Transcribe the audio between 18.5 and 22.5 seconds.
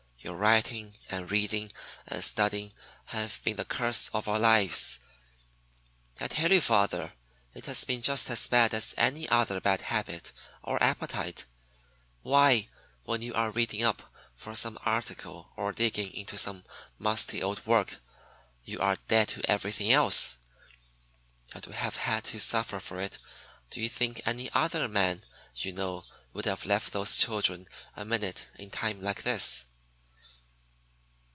you are dead to everything else. And we have had to